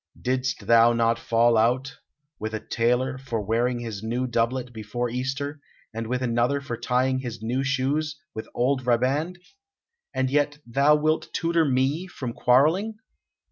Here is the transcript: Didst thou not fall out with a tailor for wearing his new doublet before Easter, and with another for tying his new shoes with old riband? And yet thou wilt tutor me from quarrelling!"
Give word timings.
Didst 0.19 0.65
thou 0.65 0.93
not 0.93 1.19
fall 1.19 1.55
out 1.55 1.99
with 2.39 2.55
a 2.55 2.59
tailor 2.59 3.19
for 3.19 3.39
wearing 3.39 3.77
his 3.77 4.01
new 4.01 4.25
doublet 4.25 4.73
before 4.73 5.11
Easter, 5.11 5.59
and 5.93 6.07
with 6.07 6.23
another 6.23 6.59
for 6.59 6.75
tying 6.75 7.19
his 7.19 7.43
new 7.43 7.63
shoes 7.63 8.19
with 8.33 8.47
old 8.55 8.87
riband? 8.87 9.37
And 10.11 10.31
yet 10.31 10.57
thou 10.65 10.95
wilt 10.95 11.31
tutor 11.33 11.65
me 11.65 12.07
from 12.07 12.33
quarrelling!" 12.33 12.97